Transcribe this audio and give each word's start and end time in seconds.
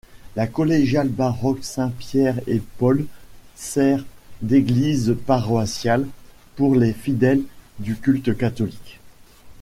La 0.35 0.47
collégiale 0.47 1.09
baroque 1.09 1.63
Saint-Pierre-et-Paul 1.63 3.05
sert 3.53 4.03
d'église 4.41 5.15
paroissiale 5.27 6.07
pour 6.55 6.73
les 6.73 6.91
fidèles 6.93 7.43
du 7.77 7.95
culte 7.95 8.35
catholique. 8.35 8.99